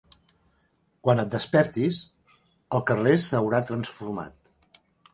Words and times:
Quan 1.07 1.21
et 1.25 1.35
despertis, 1.35 2.01
el 2.79 2.85
carrer 2.91 3.15
s'haurà 3.29 3.63
transformat. 3.73 4.79